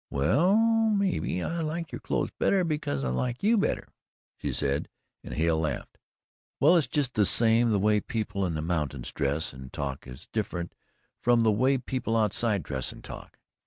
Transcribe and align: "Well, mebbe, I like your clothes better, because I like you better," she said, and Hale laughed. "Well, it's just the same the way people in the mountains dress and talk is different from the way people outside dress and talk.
"Well, 0.09 0.55
mebbe, 0.57 1.43
I 1.45 1.61
like 1.61 1.91
your 1.91 2.01
clothes 2.01 2.31
better, 2.31 2.63
because 2.63 3.03
I 3.03 3.09
like 3.09 3.43
you 3.43 3.55
better," 3.55 3.87
she 4.35 4.51
said, 4.51 4.89
and 5.23 5.31
Hale 5.35 5.59
laughed. 5.59 5.99
"Well, 6.59 6.75
it's 6.75 6.87
just 6.87 7.13
the 7.13 7.23
same 7.23 7.69
the 7.69 7.77
way 7.77 7.99
people 8.01 8.43
in 8.47 8.55
the 8.55 8.63
mountains 8.63 9.11
dress 9.11 9.53
and 9.53 9.71
talk 9.71 10.07
is 10.07 10.25
different 10.33 10.73
from 11.21 11.43
the 11.43 11.51
way 11.51 11.77
people 11.77 12.17
outside 12.17 12.63
dress 12.63 12.91
and 12.91 13.03
talk. 13.03 13.37